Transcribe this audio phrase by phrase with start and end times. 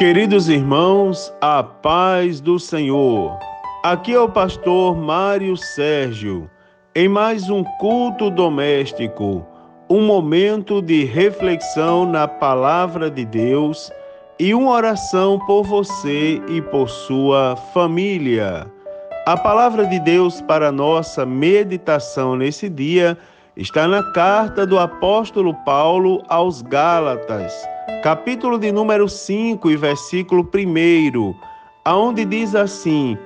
[0.00, 3.38] Queridos irmãos, a paz do Senhor.
[3.84, 6.48] Aqui é o pastor Mário Sérgio,
[6.94, 9.46] em mais um culto doméstico,
[9.90, 13.92] um momento de reflexão na palavra de Deus
[14.38, 18.66] e uma oração por você e por sua família.
[19.26, 23.18] A palavra de Deus para nossa meditação nesse dia
[23.54, 27.52] está na carta do apóstolo Paulo aos Gálatas
[28.02, 31.34] capítulo de número 5 e versículo 1,
[31.84, 33.16] aonde diz assim: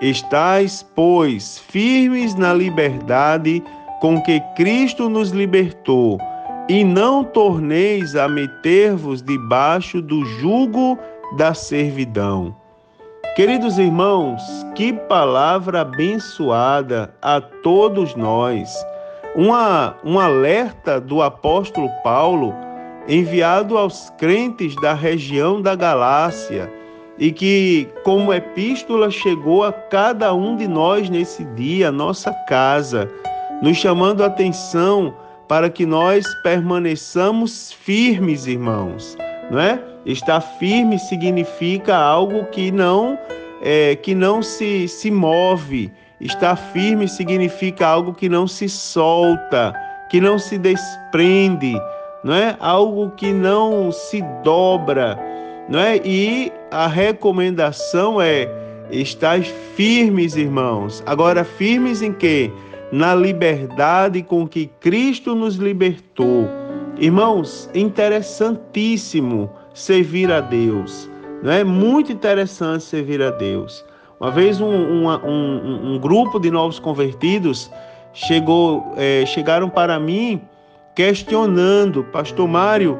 [0.00, 3.62] Estais, pois, firmes na liberdade
[4.00, 6.18] com que Cristo nos libertou,
[6.68, 10.98] e não torneis a meter-vos debaixo do jugo
[11.36, 12.56] da servidão.
[13.36, 14.42] Queridos irmãos,
[14.74, 18.70] que palavra abençoada a todos nós.
[19.34, 22.54] Uma, um alerta do apóstolo Paulo
[23.08, 26.72] enviado aos crentes da região da Galácia
[27.18, 33.10] e que, como epístola, chegou a cada um de nós nesse dia, nossa casa,
[33.62, 35.14] nos chamando a atenção
[35.46, 39.16] para que nós permaneçamos firmes, irmãos,
[39.50, 39.78] não é?
[40.04, 43.18] Estar firme significa algo que não
[43.62, 45.92] é, que não se, se move.
[46.20, 49.72] Estar firme significa algo que não se solta,
[50.10, 51.74] que não se desprende,
[52.24, 52.56] não é?
[52.60, 55.18] Algo que não se dobra,
[55.68, 56.00] não é?
[56.04, 58.48] E a recomendação é
[58.90, 61.02] estar firmes, irmãos.
[61.06, 62.50] Agora firmes em quê?
[62.92, 66.46] Na liberdade com que Cristo nos libertou.
[66.98, 71.08] Irmãos, interessantíssimo servir a Deus.
[71.42, 73.84] Não é muito interessante servir a Deus.
[74.20, 77.70] Uma vez um, um, um, um grupo de novos convertidos
[78.12, 80.40] chegou, é, chegaram para mim
[80.94, 82.98] questionando, Pastor Mário,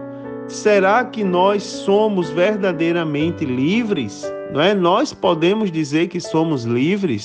[0.48, 4.31] será que nós somos verdadeiramente livres?
[4.53, 4.75] Não é?
[4.75, 7.25] Nós podemos dizer que somos livres?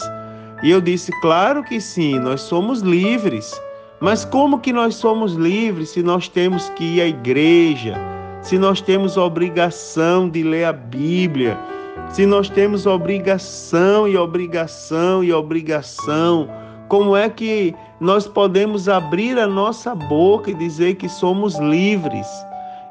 [0.64, 3.60] E eu disse, claro que sim, nós somos livres.
[4.00, 7.96] Mas como que nós somos livres se nós temos que ir à igreja,
[8.42, 11.58] se nós temos obrigação de ler a Bíblia,
[12.10, 16.48] se nós temos obrigação e obrigação e obrigação
[16.88, 22.28] como é que nós podemos abrir a nossa boca e dizer que somos livres?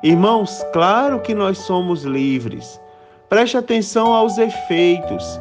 [0.02, 2.80] Irmãos, claro que nós somos livres.
[3.28, 5.40] Preste atenção aos efeitos.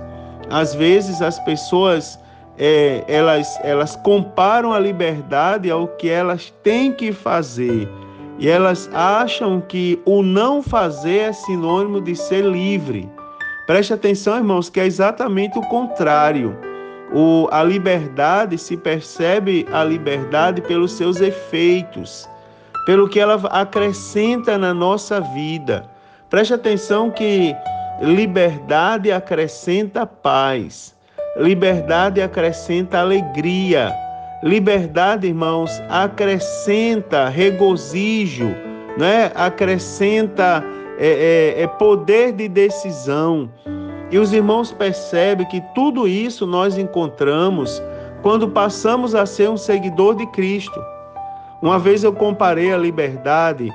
[0.49, 2.19] Às vezes as pessoas
[2.57, 7.89] é, elas, elas comparam a liberdade ao que elas têm que fazer.
[8.39, 13.09] E elas acham que o não fazer é sinônimo de ser livre.
[13.65, 16.57] Preste atenção, irmãos, que é exatamente o contrário.
[17.13, 22.27] O, a liberdade se percebe a liberdade pelos seus efeitos,
[22.85, 25.89] pelo que ela acrescenta na nossa vida.
[26.29, 27.55] Preste atenção que
[28.01, 30.95] liberdade acrescenta paz,
[31.37, 33.93] liberdade acrescenta alegria,
[34.43, 38.49] liberdade, irmãos, acrescenta regozijo,
[38.97, 39.31] né?
[39.35, 40.63] acrescenta
[40.97, 43.49] é, é, é poder de decisão.
[44.11, 47.81] E os irmãos percebem que tudo isso nós encontramos
[48.21, 50.79] quando passamos a ser um seguidor de Cristo.
[51.61, 53.71] Uma vez eu comparei a liberdade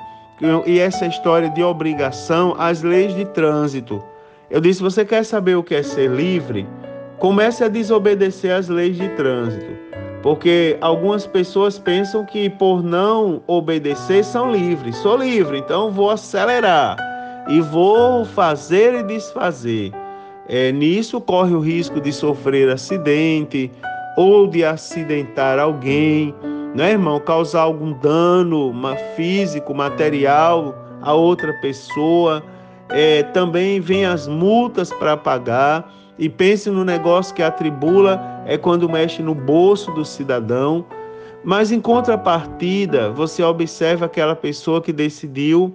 [0.65, 4.01] e essa história de obrigação às leis de trânsito.
[4.49, 6.67] Eu disse: você quer saber o que é ser livre?
[7.19, 9.71] Comece a desobedecer às leis de trânsito.
[10.23, 14.95] Porque algumas pessoas pensam que por não obedecer são livres.
[14.97, 16.95] Sou livre, então vou acelerar
[17.47, 19.91] e vou fazer e desfazer.
[20.53, 23.71] É, nisso corre o risco de sofrer acidente
[24.17, 26.35] ou de acidentar alguém,
[26.75, 27.21] né, irmão?
[27.21, 28.73] Causar algum dano
[29.15, 32.43] físico, material a outra pessoa.
[32.89, 35.89] É, também vem as multas para pagar.
[36.19, 40.85] E pense no negócio que atribula é quando mexe no bolso do cidadão.
[41.45, 45.73] Mas em contrapartida, você observa aquela pessoa que decidiu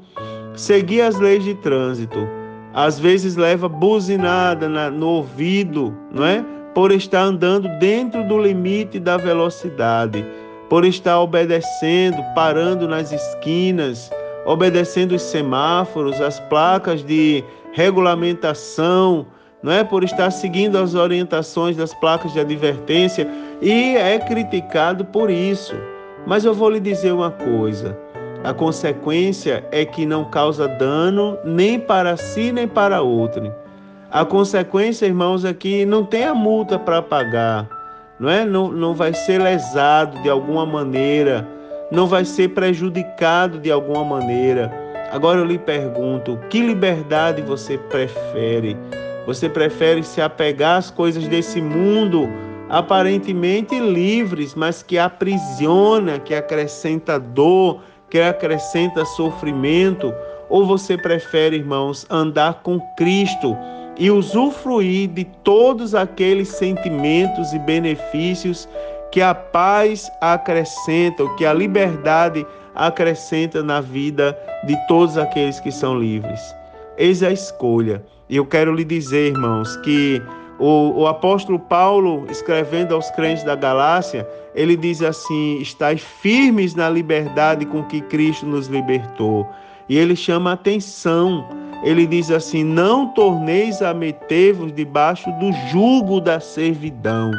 [0.54, 2.28] seguir as leis de trânsito
[2.76, 6.44] às vezes leva buzinada na, no ouvido, não é?
[6.74, 10.22] Por estar andando dentro do limite da velocidade,
[10.68, 14.10] por estar obedecendo, parando nas esquinas,
[14.44, 17.42] obedecendo os semáforos, as placas de
[17.72, 19.26] regulamentação,
[19.62, 19.82] não é?
[19.82, 23.26] Por estar seguindo as orientações das placas de advertência
[23.62, 25.74] e é criticado por isso.
[26.26, 27.98] Mas eu vou lhe dizer uma coisa:
[28.46, 33.52] a consequência é que não causa dano nem para si nem para outro.
[34.08, 37.68] A consequência, irmãos, é que não tem a multa para pagar,
[38.20, 38.44] não é?
[38.44, 41.44] Não, não vai ser lesado de alguma maneira,
[41.90, 44.72] não vai ser prejudicado de alguma maneira.
[45.10, 48.76] Agora eu lhe pergunto: que liberdade você prefere?
[49.26, 52.28] Você prefere se apegar às coisas desse mundo,
[52.68, 57.80] aparentemente livres, mas que aprisiona, que acrescenta dor,
[58.16, 60.14] que acrescenta sofrimento?
[60.48, 63.54] Ou você prefere, irmãos, andar com Cristo
[63.98, 68.66] e usufruir de todos aqueles sentimentos e benefícios
[69.12, 75.98] que a paz acrescenta, que a liberdade acrescenta na vida de todos aqueles que são
[75.98, 76.40] livres?
[76.96, 78.02] Eis a escolha.
[78.30, 80.22] E eu quero lhe dizer, irmãos, que
[80.58, 86.88] o, o, apóstolo Paulo, escrevendo aos crentes da Galácia, ele diz assim: estais firmes na
[86.88, 89.46] liberdade com que Cristo nos libertou.
[89.88, 91.46] E ele chama atenção.
[91.84, 97.32] Ele diz assim: não torneis a meter-vos debaixo do jugo da servidão.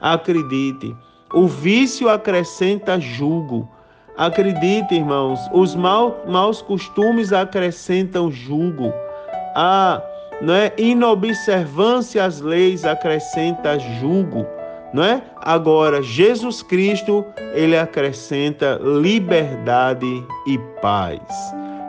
[0.00, 0.94] Acredite,
[1.32, 3.68] o vício acrescenta jugo.
[4.18, 8.92] Acredite, irmãos, os mal, maus costumes acrescentam jugo.
[9.54, 10.02] A
[10.40, 10.72] não é?
[10.78, 14.46] Inobservância às leis acrescenta julgo,
[14.92, 15.22] não é?
[15.36, 21.20] Agora Jesus Cristo, ele acrescenta liberdade e paz.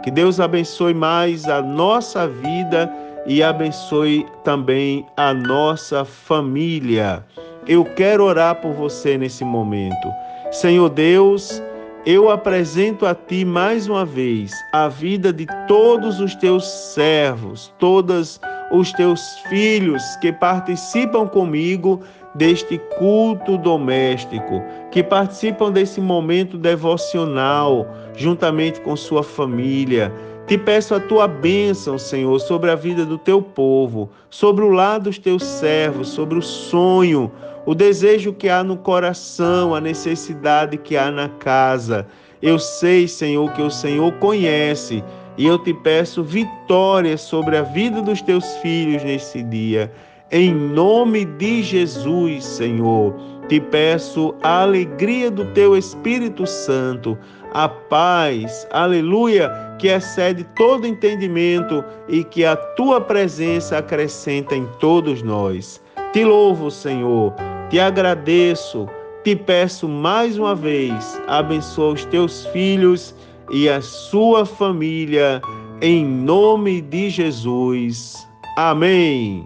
[0.03, 2.92] Que Deus abençoe mais a nossa vida
[3.25, 7.24] e abençoe também a nossa família.
[7.68, 10.07] Eu quero orar por você nesse momento.
[10.51, 11.62] Senhor Deus,
[12.06, 18.39] eu apresento a ti mais uma vez a vida de todos os teus servos, todos
[18.71, 22.01] os teus filhos que participam comigo
[22.33, 30.12] deste culto doméstico, que participam desse momento devocional juntamente com sua família.
[30.48, 35.04] Te peço a tua bênção, Senhor, sobre a vida do teu povo, sobre o lado
[35.04, 37.32] dos teus servos, sobre o sonho,
[37.66, 42.06] o desejo que há no coração, a necessidade que há na casa.
[42.42, 45.04] Eu sei, Senhor, que o Senhor conhece
[45.38, 49.92] e eu te peço vitória sobre a vida dos teus filhos nesse dia.
[50.32, 53.14] Em nome de Jesus, Senhor,
[53.48, 57.18] te peço a alegria do teu Espírito Santo,
[57.53, 65.21] a paz, aleluia, que excede todo entendimento e que a tua presença acrescenta em todos
[65.21, 65.81] nós.
[66.13, 67.33] Te louvo, Senhor
[67.71, 68.86] te agradeço,
[69.24, 73.15] te peço mais uma vez, abençoa os teus filhos
[73.50, 75.42] e a sua família,
[75.81, 78.27] em nome de Jesus.
[78.57, 79.42] Amém.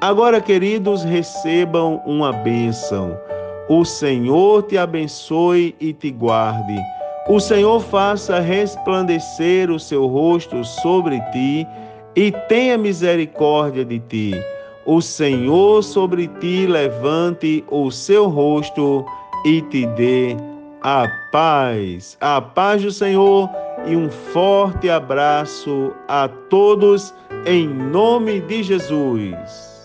[0.00, 3.18] Agora, queridos, recebam uma bênção.
[3.68, 6.78] O Senhor te abençoe e te guarde.
[7.28, 11.66] O Senhor faça resplandecer o seu rosto sobre ti
[12.16, 14.34] e tenha misericórdia de ti
[14.88, 19.04] o Senhor sobre ti levante o seu rosto
[19.44, 20.34] e te dê
[20.80, 22.16] a paz.
[22.22, 23.50] A paz do Senhor
[23.86, 27.14] e um forte abraço a todos
[27.44, 29.77] em nome de Jesus.